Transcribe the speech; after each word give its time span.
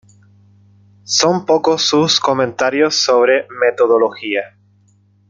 Son 1.03 1.45
pocos 1.45 1.83
sus 1.83 2.19
comentarios 2.19 2.95
sobre 3.03 3.45
metodología. 3.61 4.41